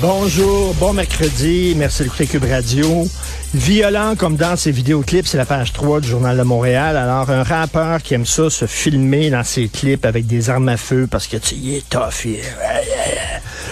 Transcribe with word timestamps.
Bonjour, 0.00 0.74
bon 0.74 0.92
mercredi, 0.92 1.74
merci 1.76 2.02
d'écouter 2.02 2.26
Cube 2.26 2.44
Radio. 2.44 3.06
Violent 3.54 4.14
comme 4.16 4.36
dans 4.36 4.54
ses 4.56 4.70
vidéoclips, 4.70 5.26
c'est 5.26 5.38
la 5.38 5.46
page 5.46 5.72
3 5.72 6.00
du 6.00 6.08
Journal 6.08 6.36
de 6.36 6.42
Montréal. 6.42 6.96
Alors, 6.96 7.30
un 7.30 7.42
rappeur 7.42 8.02
qui 8.02 8.12
aime 8.14 8.26
ça, 8.26 8.50
se 8.50 8.66
filmer 8.66 9.30
dans 9.30 9.44
ses 9.44 9.68
clips 9.68 10.04
avec 10.04 10.26
des 10.26 10.50
armes 10.50 10.68
à 10.68 10.76
feu 10.76 11.06
parce 11.10 11.26
que, 11.26 11.38
tu 11.38 11.54
il 11.54 11.76
est 11.76 11.88
tough, 11.88 12.26
est- 12.26 12.42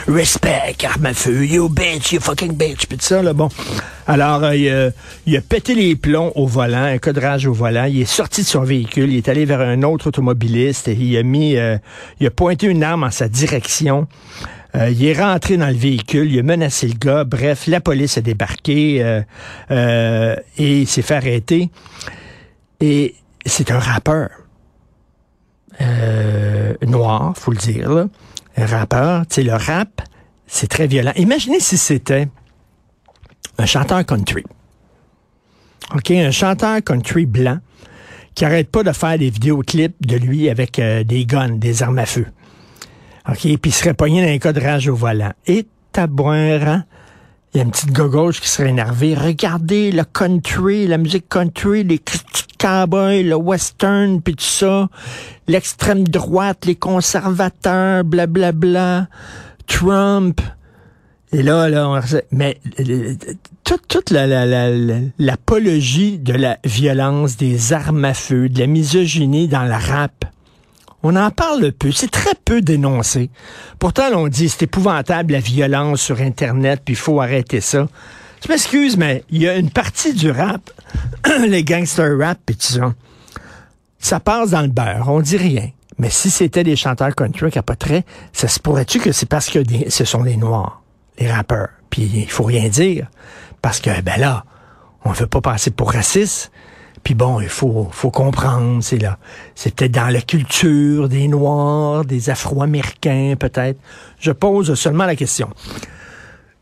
Respect, 0.09 0.75
arme 0.85 1.07
à 1.07 1.15
feu, 1.15 1.45
you 1.47 1.69
bitch, 1.69 2.13
you 2.13 2.21
fucking 2.21 2.53
bitch, 2.53 2.87
pis 2.87 2.97
ça, 3.01 3.23
là, 3.23 3.33
bon. 3.35 3.49
Alors, 4.07 4.43
euh, 4.45 4.57
il, 4.57 4.69
a, 4.71 4.91
il 5.27 5.37
a 5.37 5.41
pété 5.41 5.75
les 5.75 5.97
plombs 5.97 6.33
au 6.35 6.47
volant, 6.47 6.85
un 6.85 6.99
cadrage 6.99 7.47
au 7.47 7.53
volant, 7.53 7.85
il 7.85 8.01
est 8.01 8.05
sorti 8.07 8.43
de 8.43 8.47
son 8.47 8.63
véhicule, 8.63 9.11
il 9.13 9.17
est 9.19 9.29
allé 9.29 9.45
vers 9.45 9.61
un 9.61 9.83
autre 9.83 10.09
automobiliste, 10.09 10.89
et 10.89 10.93
il 10.99 11.17
a 11.19 11.23
mis, 11.23 11.57
euh, 11.57 11.77
il 12.21 12.27
a 12.27 12.31
pointé 12.31 12.67
une 12.67 12.83
arme 12.83 13.05
en 13.05 13.11
sa 13.11 13.29
direction. 13.29 14.07
Euh, 14.77 14.91
il 14.91 15.05
est 15.05 15.21
rentré 15.21 15.57
dans 15.57 15.69
le 15.69 15.75
véhicule, 15.75 16.33
il 16.33 16.41
a 16.41 16.43
menacé 16.43 16.89
le 16.89 16.95
gars. 16.95 17.25
Bref, 17.25 17.67
la 17.69 17.81
police 17.81 18.19
a 18.19 18.21
débarqué 18.21 19.03
euh, 19.03 19.23
euh, 19.71 20.37
et 20.59 20.81
il 20.81 20.89
s'est 20.89 21.03
fait 21.03 21.15
arrêter. 21.15 21.71
Et 22.81 23.15
c'est 23.47 23.71
un 23.71 23.79
rappeur 23.79 24.31
euh, 25.81 26.75
noir, 26.83 27.35
faut 27.37 27.53
le 27.53 27.57
dire. 27.57 28.09
Un 28.57 28.67
rappeur, 28.67 29.27
tu 29.29 29.37
sais, 29.37 29.43
le 29.45 29.55
rap, 29.55 30.03
c'est 30.47 30.69
très 30.69 30.89
violent. 30.89 31.13
Imaginez 31.17 31.61
si 31.61 31.77
c'était 31.77 32.29
un 33.59 33.67
chanteur 33.67 34.05
country. 34.05 34.43
OK, 35.95 36.11
un 36.11 36.33
chanteur 36.33 36.83
country 36.83 37.27
blanc 37.27 37.59
qui 38.35 38.45
arrête 38.45 38.69
pas 38.71 38.83
de 38.83 38.91
faire 38.91 39.19
des 39.19 39.31
vidéoclips 39.31 39.95
de 40.05 40.17
lui 40.17 40.49
avec 40.51 40.81
des 40.81 41.27
guns, 41.27 41.51
des 41.51 41.85
armes 41.85 41.99
à 41.99 42.07
feu. 42.07 42.27
OK, 43.29 43.39
puis 43.41 43.59
il 43.65 43.73
serait 43.73 43.95
pogné 43.95 44.23
dans 44.25 44.33
un 44.33 44.39
cas 44.39 44.53
de 44.53 44.61
rage 44.61 44.89
au 44.89 44.95
volant. 44.95 45.33
Et 45.47 45.67
tabouin, 45.93 46.83
il 47.55 47.59
y 47.59 47.61
a 47.61 47.63
une 47.63 47.71
petite 47.71 47.93
gauche 47.93 48.41
qui 48.41 48.49
serait 48.49 48.69
énervée. 48.71 49.15
Regardez 49.15 49.93
le 49.93 50.05
country, 50.05 50.87
la 50.87 50.99
musique 50.99 51.29
country, 51.29 51.85
les 51.85 52.01
cowboys, 52.59 53.23
le 53.23 53.37
western, 53.37 54.21
puis 54.21 54.35
tout 54.35 54.45
ça. 54.45 54.89
L'extrême 55.49 56.07
droite, 56.07 56.67
les 56.67 56.75
conservateurs, 56.75 58.05
blablabla. 58.05 59.09
Trump. 59.67 60.41
Et 61.33 61.43
là, 61.43 61.69
là, 61.69 61.89
on, 61.89 62.01
mais 62.31 62.61
toute, 63.65 63.89
toute 63.89 64.11
la, 64.11 64.27
la, 64.27 64.45
la, 64.47 64.71
la- 64.71 65.01
l'apologie 65.19 66.19
de 66.19 66.33
la 66.35 66.59
violence, 66.65 67.37
des 67.37 67.73
armes 67.73 68.05
à 68.05 68.15
feu, 68.15 68.49
de 68.49 68.59
la 68.61 68.67
misogynie 68.67 69.49
dans 69.49 69.65
le 69.65 69.73
rap. 69.73 70.27
On 71.07 71.17
en 71.17 71.31
parle 71.31 71.71
peu. 71.73 71.93
C'est 71.93 72.11
très 72.11 72.35
peu 72.47 72.63
dénoncé. 72.63 73.29
Pourtant, 73.79 74.09
on 74.15 74.27
dit 74.27 74.49
c'est 74.49 74.63
épouvantable 74.63 75.35
la 75.35 75.39
violence 75.39 76.01
sur 76.01 76.21
Internet, 76.21 76.81
puis 76.83 76.95
il 76.95 76.99
faut 76.99 77.21
arrêter 77.21 77.61
ça. 77.61 77.87
Je 78.43 78.49
m'excuse, 78.49 78.97
mais 78.97 79.23
il 79.29 79.43
y 79.43 79.49
a 79.49 79.57
une 79.57 79.71
partie 79.71 80.15
du 80.15 80.31
rap, 80.31 80.71
les 81.47 81.63
gangster 81.63 82.19
rap, 82.19 82.39
puis 82.45 82.57
tout 82.57 82.73
ça. 82.73 82.95
Ça 83.99 84.19
passe 84.19 84.51
dans 84.51 84.63
le 84.63 84.69
beurre, 84.69 85.09
on 85.09 85.21
dit 85.21 85.37
rien. 85.37 85.71
Mais 85.99 86.09
si 86.09 86.31
c'était 86.31 86.65
des 86.65 86.75
chanteurs 86.75 87.15
country 87.15 87.51
capoteraient, 87.51 88.05
ça 88.33 88.49
se 88.49 88.59
pourrait-tu 88.59 88.99
que 88.99 89.13
c'est 89.13 89.29
parce 89.29 89.51
que 89.51 89.61
ce 89.89 90.05
sont 90.07 90.23
des 90.23 90.37
noirs, 90.37 90.83
les 91.19 91.31
rappeurs? 91.31 91.69
Puis 91.91 92.11
il 92.15 92.31
faut 92.31 92.45
rien 92.45 92.69
dire. 92.69 93.09
Parce 93.61 93.79
que, 93.79 94.01
ben 94.01 94.19
là, 94.19 94.45
on 95.05 95.13
veut 95.13 95.27
pas 95.27 95.43
passer 95.43 95.71
pour 95.71 95.93
raciste. 95.93 96.51
Puis 97.05 97.15
bon, 97.15 97.41
il 97.41 97.49
faut, 97.49 97.89
faut 97.93 98.11
comprendre, 98.11 98.83
c'est 98.83 98.97
là. 98.97 99.19
Peut-être 99.63 99.93
dans 99.93 100.09
la 100.09 100.23
culture 100.23 101.09
des 101.11 101.29
Noirs, 101.29 102.07
des 102.07 102.31
Afro-Américains, 102.31 103.35
peut-être. 103.39 103.79
Je 104.19 104.33
pose 104.33 104.75
seulement 104.75 105.05
la 105.05 105.15
question. 105.15 105.51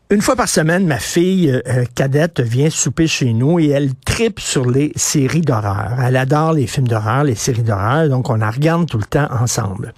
Une 0.09 0.21
fois 0.21 0.35
par 0.35 0.49
semaine, 0.49 0.85
ma 0.85 0.99
fille 0.99 1.49
euh, 1.49 1.61
euh, 1.67 1.85
cadette 1.95 2.41
vient 2.41 2.69
souper 2.69 3.07
chez 3.07 3.31
nous 3.33 3.57
et 3.59 3.69
elle 3.69 3.95
tripe 4.05 4.39
sur 4.39 4.69
les 4.69 4.91
séries 4.95 5.41
d'horreur. 5.41 5.95
Elle 6.03 6.17
adore 6.17 6.53
les 6.53 6.67
films 6.67 6.87
d'horreur, 6.87 7.23
les 7.23 7.35
séries 7.35 7.63
d'horreur, 7.63 8.09
donc 8.09 8.29
on 8.29 8.41
en 8.41 8.51
regarde 8.51 8.87
tout 8.87 8.99
le 8.99 9.05
temps 9.05 9.27
ensemble. 9.31 9.93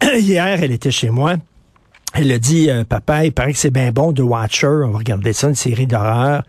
Hier, 0.02 0.62
elle 0.62 0.72
était 0.72 0.90
chez 0.90 1.08
moi. 1.08 1.36
Elle 2.14 2.32
a 2.32 2.38
dit, 2.38 2.70
euh, 2.70 2.84
papa, 2.84 3.26
il 3.26 3.32
paraît 3.32 3.52
que 3.52 3.58
c'est 3.58 3.70
bien 3.70 3.92
bon 3.92 4.12
de 4.12 4.22
Watcher. 4.22 4.66
On 4.66 4.90
va 4.90 4.98
regarder 4.98 5.32
ça, 5.32 5.48
une 5.48 5.54
série 5.54 5.86
d'horreur 5.86 6.42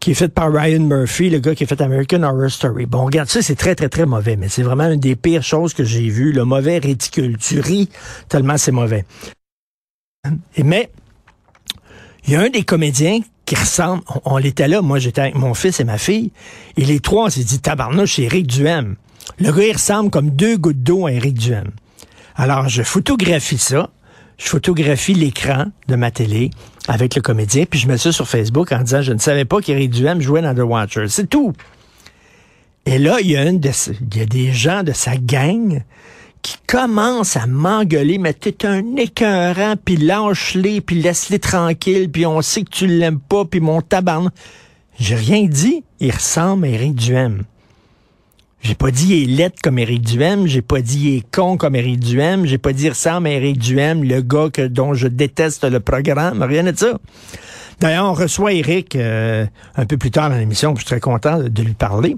qui 0.00 0.10
est 0.10 0.14
faite 0.14 0.34
par 0.34 0.52
Ryan 0.52 0.80
Murphy, 0.80 1.30
le 1.30 1.38
gars 1.38 1.54
qui 1.54 1.64
a 1.64 1.66
fait 1.66 1.80
American 1.80 2.22
Horror 2.22 2.50
Story. 2.50 2.84
Bon, 2.84 3.04
regarde 3.04 3.28
ça, 3.28 3.40
c'est 3.40 3.54
très, 3.54 3.74
très, 3.74 3.88
très 3.88 4.06
mauvais, 4.06 4.36
mais 4.36 4.48
c'est 4.48 4.62
vraiment 4.62 4.90
une 4.90 5.00
des 5.00 5.16
pires 5.16 5.42
choses 5.42 5.72
que 5.72 5.84
j'ai 5.84 6.08
vues. 6.08 6.32
Le 6.32 6.44
mauvais 6.44 6.78
ridicule. 6.78 7.38
Tu 7.38 7.60
ris 7.60 7.88
tellement 8.28 8.58
c'est 8.58 8.72
mauvais. 8.72 9.04
Et 10.56 10.62
mais, 10.62 10.90
il 12.26 12.32
y 12.32 12.36
a 12.36 12.40
un 12.40 12.50
des 12.50 12.64
comédiens 12.64 13.20
qui 13.46 13.54
ressemble, 13.54 14.02
on, 14.08 14.34
on 14.34 14.36
l'était 14.38 14.68
là, 14.68 14.82
moi 14.82 14.98
j'étais 14.98 15.20
avec 15.20 15.34
mon 15.34 15.54
fils 15.54 15.80
et 15.80 15.84
ma 15.84 15.98
fille, 15.98 16.32
et 16.76 16.84
les 16.84 17.00
trois, 17.00 17.26
on 17.26 17.30
s'est 17.30 17.44
dit, 17.44 17.60
tabarnouche, 17.60 18.16
c'est 18.16 18.22
Eric 18.22 18.46
Duhem. 18.46 18.96
Le 19.38 19.52
gars, 19.52 19.66
il 19.66 19.72
ressemble 19.72 20.10
comme 20.10 20.30
deux 20.30 20.56
gouttes 20.56 20.82
d'eau 20.82 21.06
à 21.06 21.12
Eric 21.12 21.34
Duhem. 21.34 21.70
Alors, 22.36 22.68
je 22.68 22.82
photographie 22.82 23.58
ça, 23.58 23.90
je 24.38 24.48
photographie 24.48 25.14
l'écran 25.14 25.66
de 25.88 25.96
ma 25.96 26.10
télé 26.10 26.50
avec 26.88 27.14
le 27.14 27.22
comédien, 27.22 27.64
puis 27.68 27.78
je 27.78 27.88
mets 27.88 27.98
ça 27.98 28.12
sur 28.12 28.28
Facebook 28.28 28.72
en 28.72 28.82
disant, 28.82 29.02
je 29.02 29.12
ne 29.12 29.18
savais 29.18 29.44
pas 29.44 29.60
qu'Eric 29.60 29.90
Duhem 29.90 30.20
jouait 30.20 30.42
dans 30.42 30.54
The 30.54 30.60
Watcher. 30.60 31.06
C'est 31.08 31.28
tout. 31.28 31.52
Et 32.86 32.98
là, 32.98 33.18
il 33.20 33.30
y 33.30 33.36
a 33.36 33.44
une 33.44 33.60
de, 33.60 33.70
des 34.24 34.52
gens 34.52 34.82
de 34.82 34.92
sa 34.92 35.16
gang 35.16 35.82
qui 36.42 36.58
commencent 36.66 37.38
à 37.38 37.46
m'engueuler, 37.46 38.18
mais 38.18 38.34
t'es 38.34 38.66
un 38.66 38.96
écœurant, 38.96 39.76
puis 39.82 39.96
lâche-les, 39.96 40.82
puis 40.82 41.00
laisse-les 41.00 41.38
tranquilles, 41.38 42.10
puis 42.10 42.26
on 42.26 42.42
sait 42.42 42.62
que 42.62 42.70
tu 42.70 42.86
l'aimes 42.86 43.20
pas, 43.20 43.46
puis 43.46 43.60
mon 43.60 43.80
tabarn. 43.80 44.30
J'ai 44.98 45.14
rien 45.14 45.46
dit. 45.46 45.82
Il 46.00 46.12
ressemble 46.12 46.66
à 46.66 46.68
Éric 46.68 46.94
Duhem. 46.94 47.44
J'ai 48.64 48.74
pas 48.74 48.90
dit 48.90 49.14
il 49.14 49.34
est 49.34 49.36
laid 49.36 49.52
comme 49.62 49.78
Éric 49.78 50.00
Duhem, 50.00 50.46
j'ai 50.46 50.62
pas 50.62 50.80
dit 50.80 50.98
il 51.00 51.16
est 51.18 51.30
con 51.30 51.58
comme 51.58 51.76
Éric 51.76 52.00
Duhem, 52.00 52.46
j'ai 52.46 52.56
pas 52.56 52.72
dit 52.72 52.86
il 52.86 52.88
ressemble 52.88 53.26
à 53.26 53.32
Éric 53.32 53.58
Duhem, 53.58 54.02
le 54.02 54.22
gars 54.22 54.48
que, 54.50 54.66
dont 54.66 54.94
je 54.94 55.06
déteste 55.06 55.64
le 55.64 55.80
programme, 55.80 56.42
rien 56.42 56.62
de 56.62 56.74
ça. 56.74 56.98
D'ailleurs, 57.80 58.06
on 58.06 58.14
reçoit 58.14 58.54
Éric 58.54 58.96
euh, 58.96 59.44
un 59.76 59.84
peu 59.84 59.98
plus 59.98 60.10
tard 60.10 60.30
dans 60.30 60.36
l'émission, 60.36 60.74
je 60.76 60.80
suis 60.80 60.86
très 60.86 61.00
content 61.00 61.40
de, 61.40 61.62
lui 61.62 61.74
parler. 61.74 62.16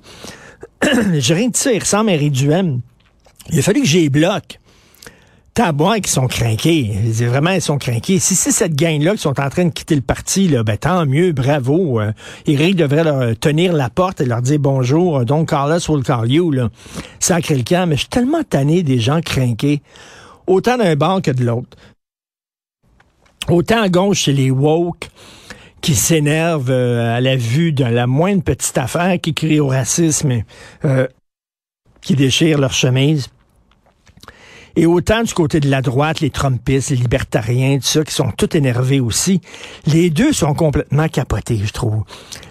j'ai 1.14 1.34
rien 1.34 1.48
dit 1.48 1.58
ça, 1.58 1.72
il 1.72 1.80
ressemble 1.80 2.10
à 2.10 2.16
Duhem. 2.16 2.80
Il 3.50 3.58
a 3.58 3.62
fallu 3.62 3.80
que 3.80 3.88
j'y 3.88 4.08
bloque. 4.08 4.60
Tabois 5.56 6.00
qui 6.00 6.10
sont 6.10 6.26
craqués. 6.26 6.92
Vraiment, 7.02 7.52
ils 7.52 7.62
sont 7.62 7.78
craqués. 7.78 8.18
Si 8.18 8.34
c'est 8.34 8.50
cette 8.50 8.74
gang-là 8.74 9.12
qui 9.12 9.22
sont 9.22 9.40
en 9.40 9.48
train 9.48 9.64
de 9.64 9.70
quitter 9.70 9.94
le 9.94 10.02
parti, 10.02 10.48
là, 10.48 10.62
ben, 10.62 10.76
tant 10.76 11.06
mieux, 11.06 11.32
bravo. 11.32 11.98
Euh, 11.98 12.12
Eric 12.46 12.76
devrait 12.76 13.04
leur 13.04 13.34
tenir 13.38 13.72
la 13.72 13.88
porte 13.88 14.20
et 14.20 14.26
leur 14.26 14.42
dire 14.42 14.58
bonjour. 14.58 15.24
Donc, 15.24 15.48
Carlos 15.48 15.78
will 15.88 16.04
call 16.04 16.30
you, 16.30 16.50
là. 16.50 16.68
Sacré 17.20 17.54
le 17.54 17.62
camp. 17.62 17.86
Mais 17.88 17.94
je 17.94 18.00
suis 18.00 18.10
tellement 18.10 18.42
tanné 18.44 18.82
des 18.82 18.98
gens 18.98 19.22
craqués. 19.22 19.80
Autant 20.46 20.76
d'un 20.76 20.94
bord 20.94 21.22
que 21.22 21.30
de 21.30 21.42
l'autre. 21.42 21.74
Autant 23.48 23.80
à 23.80 23.88
gauche, 23.88 24.24
c'est 24.26 24.32
les 24.32 24.50
woke 24.50 25.08
qui 25.80 25.94
s'énervent 25.94 26.68
euh, 26.68 27.16
à 27.16 27.22
la 27.22 27.36
vue 27.36 27.72
de 27.72 27.84
la 27.84 28.06
moindre 28.06 28.42
petite 28.42 28.76
affaire, 28.76 29.18
qui 29.22 29.32
crient 29.32 29.60
au 29.60 29.68
racisme, 29.68 30.42
euh, 30.84 31.06
qui 32.02 32.14
déchirent 32.14 32.58
leur 32.58 32.74
chemise. 32.74 33.30
Et 34.78 34.84
autant 34.84 35.22
du 35.22 35.32
côté 35.32 35.58
de 35.58 35.70
la 35.70 35.80
droite, 35.80 36.20
les 36.20 36.28
Trumpistes, 36.28 36.90
les 36.90 36.96
libertariens, 36.96 37.78
tout 37.78 37.86
ça, 37.86 38.04
qui 38.04 38.14
sont 38.14 38.30
tout 38.36 38.54
énervés 38.54 39.00
aussi, 39.00 39.40
les 39.86 40.10
deux 40.10 40.34
sont 40.34 40.52
complètement 40.52 41.08
capotés, 41.08 41.58
je 41.64 41.72
trouve. 41.72 42.04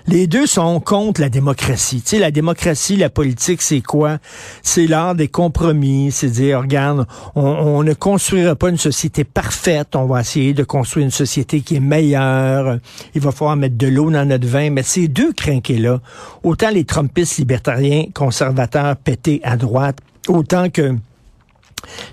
Les 0.08 0.26
deux 0.26 0.48
sont 0.48 0.80
contre 0.80 1.22
la 1.22 1.30
démocratie. 1.30 2.02
Tu 2.02 2.10
sais, 2.10 2.20
la 2.20 2.32
démocratie, 2.32 2.96
la 2.96 3.10
politique, 3.10 3.62
c'est 3.62 3.82
quoi? 3.82 4.18
C'est 4.64 4.88
l'art 4.88 5.14
des 5.14 5.28
compromis. 5.28 6.12
C'est 6.12 6.30
dire, 6.30 6.62
regarde, 6.62 7.08
on, 7.36 7.84
ne 7.84 7.94
construira 7.94 8.56
pas 8.56 8.70
une 8.70 8.78
société 8.78 9.24
parfaite. 9.24 9.96
On 9.96 10.06
va 10.06 10.22
essayer 10.22 10.54
de 10.54 10.64
construire 10.64 11.06
une 11.06 11.12
société 11.12 11.62
qui 11.62 11.76
est 11.76 11.80
meilleure. 11.80 12.78
Il 13.16 13.22
va 13.22 13.32
falloir 13.32 13.56
mettre 13.56 13.78
de 13.78 13.88
l'eau 13.88 14.12
dans 14.12 14.26
notre 14.26 14.48
vin. 14.48 14.70
Mais 14.70 14.84
ces 14.84 15.08
deux 15.08 15.34
crinqués-là, 15.34 16.00
autant 16.44 16.70
les 16.70 16.86
Trumpistes 16.86 17.38
libertariens, 17.38 18.06
conservateurs, 18.14 18.96
pétés 18.98 19.42
à 19.44 19.58
droite, 19.58 19.98
autant 20.28 20.70
que 20.70 20.96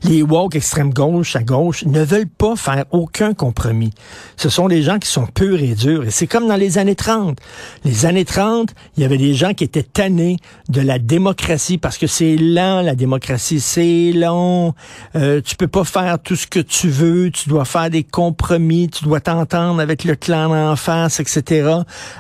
les 0.04 0.22
woke 0.22 0.56
extrême 0.56 0.92
gauche 0.92 1.36
à 1.36 1.42
gauche 1.42 1.84
ne 1.84 2.02
veulent 2.02 2.28
pas 2.28 2.56
faire 2.56 2.84
aucun 2.90 3.34
compromis. 3.34 3.92
Ce 4.36 4.48
sont 4.48 4.68
des 4.68 4.82
gens 4.82 4.98
qui 4.98 5.08
sont 5.08 5.26
purs 5.26 5.60
et 5.60 5.74
durs. 5.74 6.04
Et 6.04 6.10
c'est 6.10 6.26
comme 6.26 6.48
dans 6.48 6.56
les 6.56 6.78
années 6.78 6.94
30. 6.94 7.38
Les 7.84 8.06
années 8.06 8.24
30, 8.24 8.70
il 8.96 9.02
y 9.02 9.06
avait 9.06 9.18
des 9.18 9.34
gens 9.34 9.54
qui 9.54 9.64
étaient 9.64 9.82
tannés 9.82 10.36
de 10.68 10.80
la 10.80 10.98
démocratie 10.98 11.78
parce 11.78 11.98
que 11.98 12.06
c'est 12.06 12.36
lent, 12.36 12.82
la 12.82 12.94
démocratie, 12.94 13.60
c'est 13.60 14.12
long. 14.12 14.74
Euh, 15.16 15.40
tu 15.40 15.56
peux 15.56 15.68
pas 15.68 15.84
faire 15.84 16.18
tout 16.18 16.36
ce 16.36 16.46
que 16.46 16.60
tu 16.60 16.88
veux. 16.88 17.30
Tu 17.30 17.48
dois 17.48 17.64
faire 17.64 17.90
des 17.90 18.04
compromis. 18.04 18.88
Tu 18.88 19.04
dois 19.04 19.20
t'entendre 19.20 19.80
avec 19.80 20.04
le 20.04 20.16
clan 20.16 20.52
en 20.52 20.76
face, 20.76 21.20
etc. 21.20 21.70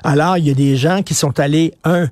Alors, 0.04 0.38
il 0.38 0.46
y 0.46 0.50
a 0.50 0.54
des 0.54 0.76
gens 0.76 1.02
qui 1.02 1.14
sont 1.14 1.38
allés, 1.40 1.74
un, 1.84 2.08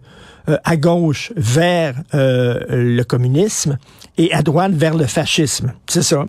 euh, 0.48 0.56
à 0.64 0.76
gauche 0.76 1.32
vers 1.36 1.94
euh, 2.14 2.60
le 2.70 3.02
communisme 3.04 3.78
et 4.18 4.32
à 4.32 4.42
droite 4.42 4.72
vers 4.72 4.96
le 4.96 5.06
fascisme. 5.06 5.72
C'est 5.88 6.02
ça. 6.02 6.26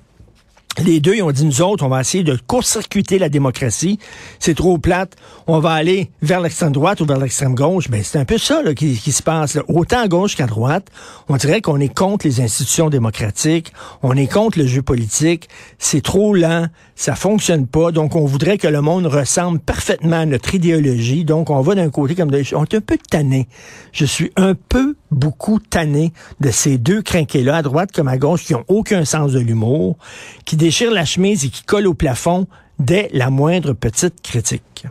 Les 0.80 1.01
deux, 1.01 1.16
ils 1.16 1.22
ont 1.22 1.31
dit, 1.31 1.44
nous 1.44 1.62
autres, 1.62 1.86
on 1.86 1.89
va 1.89 2.00
essayer 2.00 2.24
de 2.24 2.38
court-circuiter 2.48 3.19
la 3.19 3.28
démocratie. 3.28 4.00
C'est 4.39 4.56
trop 4.56 4.78
plate. 4.78 5.18
On 5.45 5.60
va 5.60 5.74
aller 5.74 6.10
vers 6.22 6.39
l'extrême 6.39 6.72
droite 6.72 7.01
ou 7.01 7.06
vers 7.06 7.19
l'extrême 7.19 7.56
gauche. 7.56 7.89
Ben, 7.89 8.01
c'est 8.04 8.18
un 8.18 8.25
peu 8.25 8.38
ça 8.38 8.63
qui, 8.74 8.95
se 8.95 9.22
passe. 9.22 9.60
Autant 9.68 10.00
à 10.00 10.07
gauche 10.07 10.38
qu'à 10.38 10.48
droite, 10.48 10.88
on 11.28 11.36
dirait 11.36 11.60
qu'on 11.60 11.80
est 11.81 11.94
contre 11.94 12.25
les 12.25 12.39
institutions 12.39 12.89
démocratiques, 12.89 13.74
on 14.01 14.16
est 14.16 14.31
contre 14.31 14.60
le 14.60 14.66
jeu 14.66 14.81
politique. 14.81 15.50
C'est 15.78 16.01
trop 16.01 16.33
lent, 16.33 16.68
ça 16.95 17.16
fonctionne 17.16 17.68
pas. 17.68 17.92
Donc, 17.92 18.16
on 18.16 18.25
voudrait 18.25 18.57
que 18.57 18.68
le 18.68 18.80
monde 18.80 19.07
ressemble 19.07 19.60
parfaitement 19.60 20.22
à 20.22 20.25
notre 20.25 20.56
idéologie. 20.56 21.25
Donc, 21.25 21.50
on 21.50 21.60
va 21.60 21.75
d'un 21.75 21.89
côté 21.89 22.16
comme 22.16 22.31
de 22.31 22.42
On 22.56 22.63
est 22.63 22.75
un 22.75 22.81
peu 22.81 22.98
tanné. 23.10 23.50
Je 23.92 24.06
suis 24.06 24.31
un 24.38 24.56
peu, 24.56 24.95
beaucoup 25.12 25.60
tanné 25.60 26.13
de 26.40 26.50
ces 26.50 26.78
deux 26.78 27.02
crinqués-là, 27.02 27.58
à 27.58 27.62
droite 27.62 27.92
comme 27.92 28.08
à 28.08 28.18
gauche, 28.18 28.46
qui 28.46 28.56
ont 28.56 28.66
aucun 28.68 29.06
sens 29.06 29.34
de 29.34 29.40
l'humour, 29.40 29.98
qui 30.46 30.56
déchirent 30.56 30.92
la 30.92 31.06
chemise 31.06 31.46
et 31.46 31.50
qui 31.50 31.63
collent 31.63 31.88
au 31.88 31.94
plafond 31.94 32.48
dès 32.80 33.10
la 33.13 33.30
moindre 33.30 33.74
petite 33.74 34.22
critique. 34.22 34.88